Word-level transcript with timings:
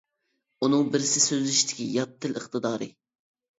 ئۇنىڭ 0.67 0.87
بىرسى 0.95 1.21
سۆزلىشىشتىكى 1.27 1.87
يات 1.99 2.19
تىل 2.27 2.35
ئىقتىدارى. 2.43 2.93